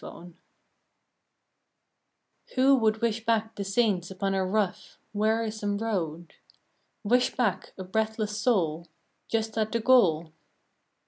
T^ 0.01 0.09
7 0.11 0.35
H 2.47 2.55
0 2.55 2.73
would 2.77 3.01
wish 3.03 3.23
back 3.23 3.53
the 3.55 3.63
Saints 3.63 4.09
upon 4.09 4.33
our 4.33 4.47
v 4.49 4.73
v 4.73 4.79
Wearisome 5.13 5.77
road? 5.77 6.33
Wish 7.03 7.35
back 7.35 7.73
a 7.77 7.83
breathless 7.83 8.41
soul 8.41 8.87
Just 9.27 9.59
at 9.59 9.71
the 9.71 9.79
goal 9.79 10.31